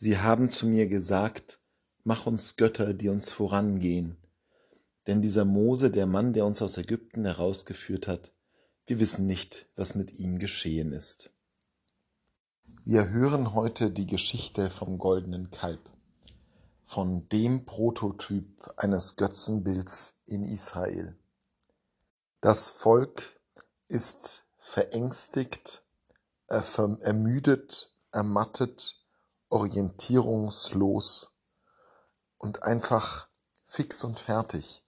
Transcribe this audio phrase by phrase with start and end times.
[0.00, 1.58] Sie haben zu mir gesagt,
[2.04, 4.16] mach uns Götter, die uns vorangehen.
[5.08, 8.30] Denn dieser Mose, der Mann, der uns aus Ägypten herausgeführt hat,
[8.86, 11.30] wir wissen nicht, was mit ihm geschehen ist.
[12.84, 15.90] Wir hören heute die Geschichte vom goldenen Kalb,
[16.84, 21.16] von dem Prototyp eines Götzenbilds in Israel.
[22.40, 23.40] Das Volk
[23.88, 25.82] ist verängstigt,
[26.46, 28.97] ermüdet, ermattet,
[29.48, 31.32] orientierungslos
[32.38, 33.28] und einfach
[33.64, 34.84] fix und fertig,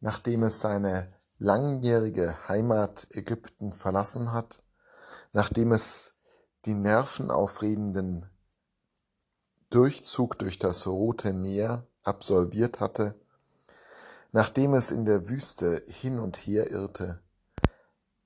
[0.00, 4.62] nachdem es seine langjährige Heimat Ägypten verlassen hat,
[5.32, 6.14] nachdem es
[6.64, 8.28] die nervenaufredenden
[9.70, 13.20] Durchzug durch das Rote Meer absolviert hatte,
[14.32, 17.22] nachdem es in der Wüste hin und her irrte,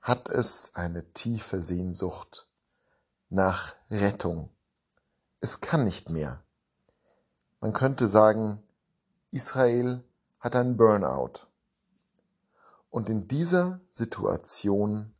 [0.00, 2.48] hat es eine tiefe Sehnsucht
[3.28, 4.50] nach Rettung.
[5.44, 6.40] Es kann nicht mehr.
[7.58, 8.62] Man könnte sagen,
[9.32, 10.04] Israel
[10.38, 11.48] hat ein Burnout.
[12.90, 15.16] Und in dieser Situation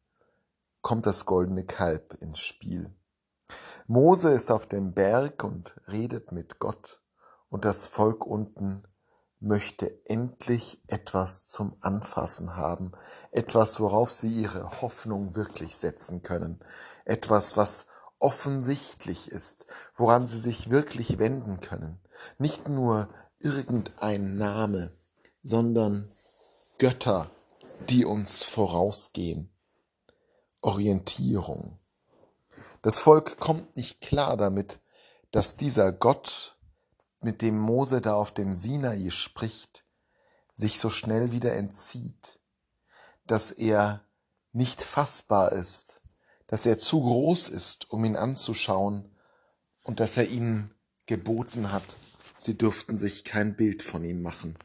[0.81, 2.95] kommt das goldene Kalb ins Spiel.
[3.89, 7.01] Mose ist auf dem Berg und redet mit Gott
[7.49, 8.85] und das Volk unten
[9.41, 12.93] möchte endlich etwas zum Anfassen haben,
[13.33, 16.61] etwas, worauf sie ihre Hoffnung wirklich setzen können,
[17.07, 17.87] etwas, was
[18.23, 22.01] offensichtlich ist, woran sie sich wirklich wenden können.
[22.39, 24.93] Nicht nur irgendein Name,
[25.43, 26.13] sondern
[26.79, 27.31] Götter,
[27.89, 29.51] die uns vorausgehen.
[30.61, 31.79] Orientierung.
[32.83, 34.81] Das Volk kommt nicht klar damit,
[35.33, 36.57] dass dieser Gott,
[37.21, 39.85] mit dem Mose da auf dem Sinai spricht,
[40.55, 42.41] sich so schnell wieder entzieht,
[43.27, 44.05] dass er
[44.53, 46.02] nicht fassbar ist,
[46.53, 49.11] dass er zu groß ist, um ihn anzuschauen
[49.85, 50.71] und dass er ihnen
[51.07, 51.97] geboten hat,
[52.37, 54.59] sie dürften sich kein Bild von ihm machen.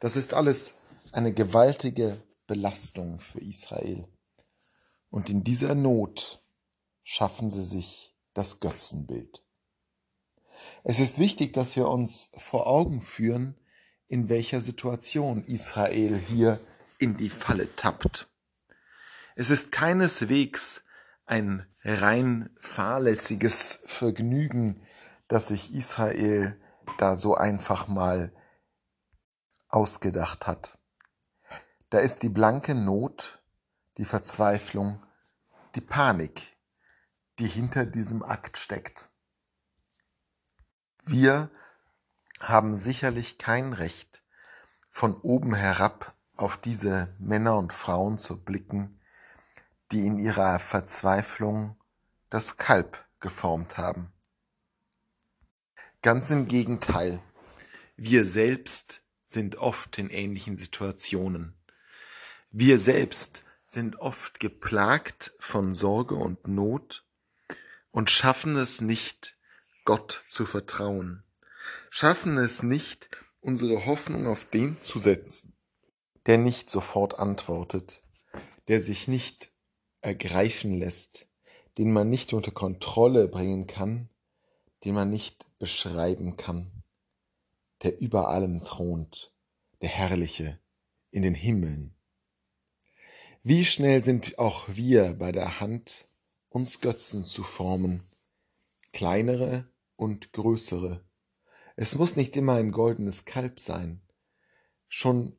[0.00, 0.76] Das ist alles
[1.12, 2.16] eine gewaltige
[2.46, 4.08] Belastung für Israel.
[5.10, 6.42] Und in dieser Not
[7.02, 9.44] schaffen sie sich das Götzenbild.
[10.84, 13.58] Es ist wichtig, dass wir uns vor Augen führen,
[14.06, 16.58] in welcher Situation Israel hier
[16.98, 18.26] in die Falle tappt.
[19.40, 20.82] Es ist keineswegs
[21.24, 24.84] ein rein fahrlässiges Vergnügen,
[25.28, 26.60] dass sich Israel
[26.96, 28.32] da so einfach mal
[29.68, 30.80] ausgedacht hat.
[31.88, 33.40] Da ist die blanke Not,
[33.96, 35.06] die Verzweiflung,
[35.76, 36.56] die Panik,
[37.38, 39.08] die hinter diesem Akt steckt.
[41.04, 41.48] Wir
[42.40, 44.24] haben sicherlich kein Recht,
[44.90, 48.97] von oben herab auf diese Männer und Frauen zu blicken,
[49.92, 51.76] die in ihrer Verzweiflung
[52.30, 54.12] das Kalb geformt haben.
[56.02, 57.20] Ganz im Gegenteil,
[57.96, 61.54] wir selbst sind oft in ähnlichen Situationen.
[62.50, 67.04] Wir selbst sind oft geplagt von Sorge und Not
[67.90, 69.36] und schaffen es nicht,
[69.84, 71.24] Gott zu vertrauen,
[71.90, 73.10] schaffen es nicht,
[73.40, 75.56] unsere Hoffnung auf den zu setzen,
[76.26, 78.02] der nicht sofort antwortet,
[78.68, 79.52] der sich nicht
[80.00, 81.28] ergreifen lässt,
[81.76, 84.08] den man nicht unter Kontrolle bringen kann,
[84.84, 86.84] den man nicht beschreiben kann,
[87.82, 89.32] der über allem thront,
[89.80, 90.58] der Herrliche
[91.10, 91.94] in den Himmeln.
[93.42, 96.06] Wie schnell sind auch wir bei der Hand,
[96.48, 98.02] uns Götzen zu formen,
[98.92, 101.04] kleinere und größere.
[101.76, 104.02] Es muss nicht immer ein goldenes Kalb sein.
[104.88, 105.36] Schon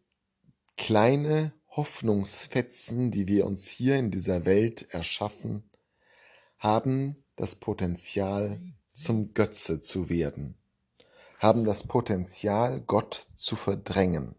[0.77, 5.69] kleine Hoffnungsfetzen, die wir uns hier in dieser Welt erschaffen,
[6.57, 8.61] haben das Potenzial,
[8.93, 10.57] zum Götze zu werden,
[11.37, 14.35] haben das Potenzial, Gott zu verdrängen.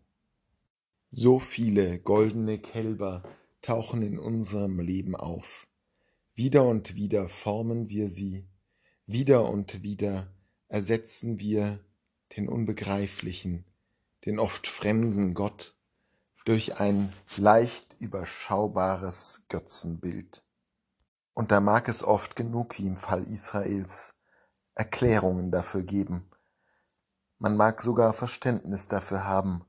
[1.10, 3.22] So viele goldene Kälber
[3.62, 5.66] tauchen in unserem Leben auf.
[6.34, 8.48] Wieder und wieder formen wir sie,
[9.06, 10.32] wieder und wieder
[10.68, 11.80] ersetzen wir
[12.36, 13.64] den unbegreiflichen,
[14.26, 15.74] den oft fremden Gott
[16.44, 20.42] durch ein leicht überschaubares Götzenbild.
[21.34, 24.14] Und da mag es oft genug wie im Fall Israels
[24.74, 26.30] Erklärungen dafür geben.
[27.38, 29.64] Man mag sogar Verständnis dafür haben,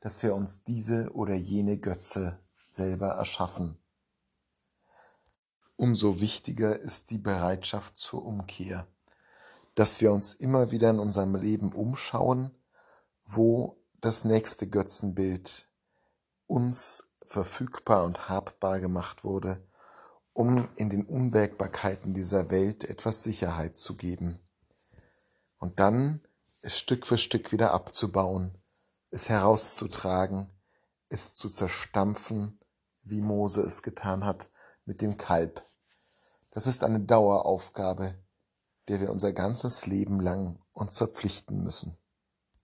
[0.00, 2.38] dass wir uns diese oder jene Götze
[2.70, 3.78] selber erschaffen.
[5.76, 8.86] Umso wichtiger ist die Bereitschaft zur Umkehr,
[9.74, 12.50] dass wir uns immer wieder in unserem Leben umschauen,
[13.24, 15.68] wo das nächste Götzenbild
[16.46, 19.66] uns verfügbar und habbar gemacht wurde,
[20.32, 24.40] um in den Unwägbarkeiten dieser Welt etwas Sicherheit zu geben.
[25.58, 26.20] und dann
[26.62, 28.58] es Stück für Stück wieder abzubauen,
[29.10, 30.50] es herauszutragen,
[31.08, 32.60] es zu zerstampfen,
[33.02, 34.50] wie Mose es getan hat
[34.84, 35.64] mit dem Kalb.
[36.50, 38.14] Das ist eine Daueraufgabe,
[38.88, 41.96] der wir unser ganzes Leben lang uns verpflichten müssen.